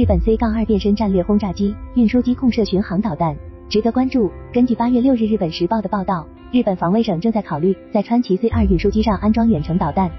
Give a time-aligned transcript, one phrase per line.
[0.00, 3.36] 日本 C 杠二变身战略轰炸机、运输机控射巡航导弹，
[3.68, 4.30] 值得关注。
[4.50, 10.10] 根据八月六日日本时报的报道，日本防卫省正在考虑在川崎 C 二运输机上安装远程导弹。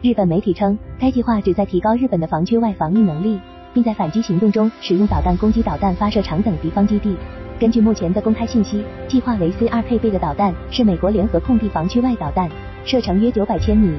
[0.00, 3.38] 日本媒体称，该计划旨在提高日本的防区外防御能力，
[3.74, 7.14] 并在反击行动中使用导弹攻击导弹发射场等敌方基地。
[7.60, 12.48] 根据目前的公开信息，计划为 C 二配备的导弹是美国联合空地防区外导弹，
[12.86, 13.94] 射程约九百千米。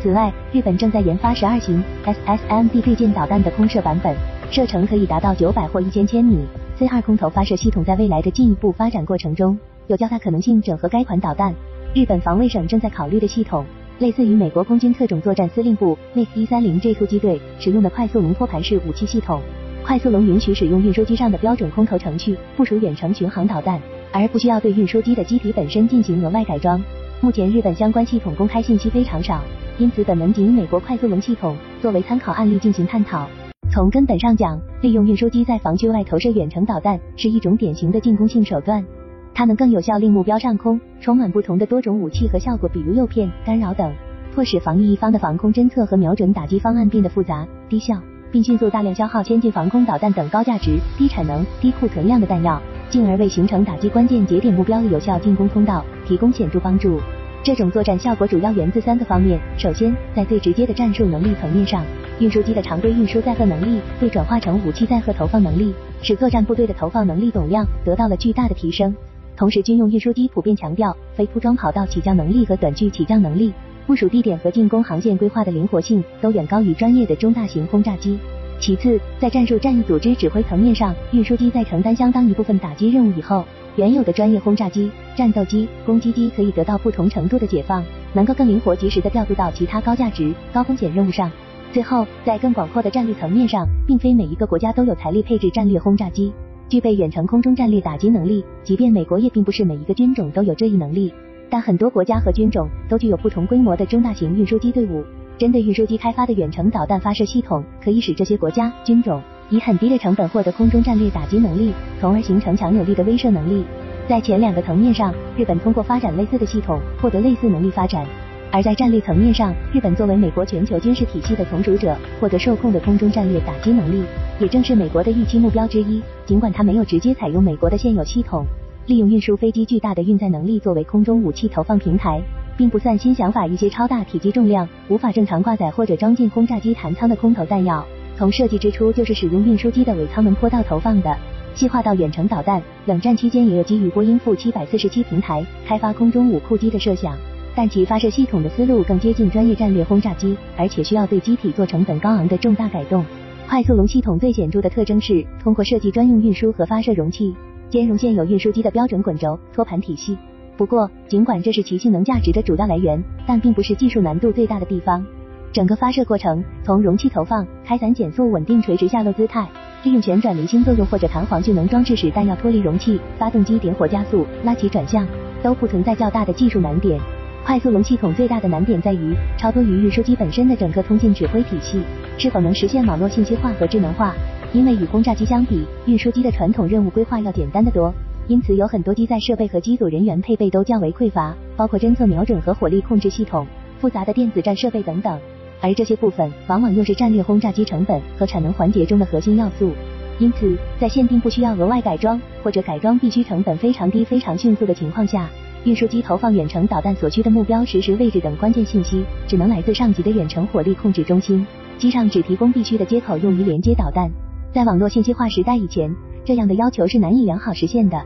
[0.00, 4.14] 此外，日本正在研发十二型 SSMD 对舰导弹的空射版本，
[4.50, 6.44] 射程可以达到九百或一千千米。
[6.76, 11.54] C 二空投发射系统在未来的进一步发展过程中，有较大可能性整合该款导弹。
[11.94, 13.64] 日本防卫省正在考虑的系统。
[13.98, 19.40] 类似于美国空军特种作战司令部 MiG-130J 突击队使用的快速龙托盘式武器系统。
[19.84, 23.80] 快速龙允许使用运输机上的标准空投程序部署远程巡航导弹，
[24.12, 26.82] 而不需要对运输机的机体本身进行额外改装。
[27.22, 29.40] 目前日本相关系统公开信息非常少，
[29.78, 33.28] 因此本文仅以美国快速龙系统作为参考案例进行探讨。
[33.70, 38.84] 从根本上讲，利用运输机在防区外投射远程导弹是一种典型的进攻性手段。
[39.32, 43.92] 它能更有效令目标上空充满不同的多种武器和效果，比如诱骗、干扰等，
[44.34, 47.94] 迫使防御一方的防空侦测和瞄准打击方案变得复杂、低效，
[48.32, 56.98] 并迅速大量消耗先进防空导弹等高价值、低产能、低库存量的弹药，进而为形成打击关键节点目标的有效进攻通道提供显著帮助。
[57.44, 61.84] 这种作战效果主要源自三个方面：首先，在最直接的战术能力层面上，
[62.20, 68.94] 运输机的常规运输载荷能力被转化成武器载荷投放能力，使作战部队的投放能力总量得到了巨大的提升。
[69.36, 73.52] 同时，军用运输机普遍强调非铺装跑道起降能力和短距起降能力，
[73.88, 78.20] 部署地点和进攻航线规划的灵活性都远高于专业的中大型轰炸机。
[78.62, 91.28] 其次，在战术战役组织指挥层面上，运输机在承担相当一部分打击任务以后，原有的专业轰炸机、战斗机、攻击机可以得到不同程度的解放，能够更灵活及时的调度到其他高价值、高风险任务上。
[91.72, 96.32] 最后，在更广阔的战略层面上，并非每一个国家都有财力配置战略轰炸机。
[96.68, 101.12] 具备远程空中战略打击能力，即便美国也并不是每一个军种都有这一能力，
[101.50, 105.02] 但很多国家和军种都具有不同规模的中大型运输机队伍。
[105.38, 109.20] 针对运输机开发的远程导弹发射系统，可以使这些国家军种
[109.50, 113.64] 以很低的成本获得空中战略打击能力，从而形成强有力的威慑能力。
[114.08, 118.06] 在前两个层面上，日本通过发展类似的系统，获得类似能力发展。
[118.50, 124.04] 而在战略层面上，日本作为美国全球军事体系的从属者，获得受控的空中战略打击能力，
[124.38, 126.02] 也正是美国的预期目标之一。
[126.26, 128.44] 尽管它没有直接采用美国的现有系统，
[128.86, 132.20] 利用运输飞机巨大的运载能力作为空中武器投放平台，
[132.56, 133.46] 并不算新想法。
[133.46, 137.84] 一些超大体积、重量无法正常挂载或者装进轰炸机弹舱的空投弹药，
[138.16, 141.16] 从设计之初就是使用运输机的尾舱门坡道投放的。
[141.54, 147.16] 细化到远程导弹，冷战期间也有基于波音负七百四十七平台开发空中五库机的设想。
[147.54, 153.04] 但其发射系统的思路更接近专业战略轰炸机，而且需要对机体做成本高昂的重大改动。
[153.46, 157.34] 快速龙系统最显著的特征是通过设计专用运输和发射容器，
[157.68, 160.16] 兼容现有运输机的标准滚轴托盘体系。
[160.56, 165.04] 不过，尽管这是其性能价值的主要来源，但并不是技术难度最大的地方。
[165.52, 169.46] 整个发射过程，从容器投放、开伞减速、稳定垂直下落姿态，
[169.82, 175.06] 利用旋转离心作用或者弹簧聚能装置使弹药脱离容器，发动机点火加速、拉起转向，
[175.42, 177.00] 都不存在较大的技术难点。
[177.44, 181.82] 快速龙系统最大的难点在于超多于运输机本身的整个通信指挥体系
[182.16, 184.14] 是否能实现网络信息化和智能化。
[184.52, 187.92] 因为与轰炸机相比，运输机的传统任务规划要简单得多，
[188.32, 193.46] 因此有很多机载设备和机组人员配备都较为匮乏，包括侦测瞄准和火力控制系统、
[193.78, 195.20] 复杂的电子战设备等等。
[195.60, 199.70] 而这些部分往往又是战略轰炸机成本和产能环节中的核心要素。
[200.18, 205.28] 因此，在限定不需要额外改装或者改装必须成本非常低、非常迅速的情况下。
[205.64, 211.46] 运输机投放远程导弹所需的目标实时位置等关键信息，只能来自上级的远程火力控制中心，
[211.76, 214.10] 机上只提供必须的接口用于连接导弹。
[214.54, 215.94] 在网络信息化时代以前，
[216.24, 218.02] 这样的要求是难以良好实现的。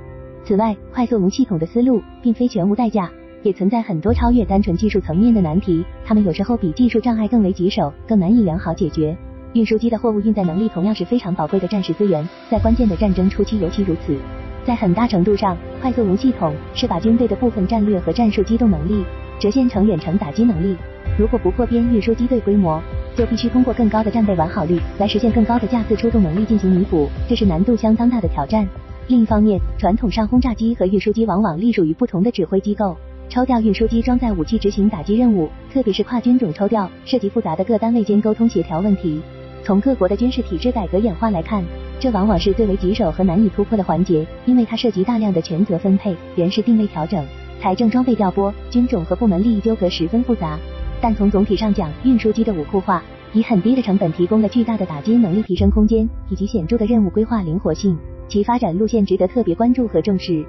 [0.47, 3.11] 此外，快速无系统的思路并非全无代价，
[3.43, 9.17] 也存在很多超越单纯技术层面的难题，它们有时候比技术障碍更为棘手，更难以良好解决。
[9.55, 14.17] 运输机的货物运载能力同样是非常宝贵的战时资源，在关键的战争初期尤其如此。
[14.65, 19.05] 在很大程度上，快速无系统是把军队的部分战略和战术机动能力
[19.41, 20.77] 折现成远程打击能力。
[21.19, 22.81] 如果不扩编运输机队规模，
[23.17, 28.69] 就必须通过更高的战备完好率来实现更高的架次出动能力进行弥补，这是难度相当大的挑战。
[29.09, 32.97] 另一方面，传统上轰炸机和运输机往往隶属于不同的指挥机构，
[33.29, 39.21] 抽调运输机装载武器执行打击任务，特别是跨军种抽调，涉及复杂的各单位间沟通协调问题。
[39.63, 41.65] 从各国的军事体制改革演化来看。
[41.99, 47.25] 这往往是最为棘手和难以突破的环节，因为它涉及大量的权责分配、人事定位调整、
[47.59, 50.59] 财政装备调拨、军种和部门利益纠葛，十分复杂。
[51.01, 53.03] 但从总体上讲，运输机的武库化
[53.37, 57.95] 以很低的成本提供了巨大的打击能力提升空间以及显著的任务规划灵活性，
[58.29, 60.43] 其发展路线值得特别关注和重视。